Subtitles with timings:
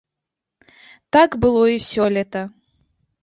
[1.17, 2.41] Так было і сёлета.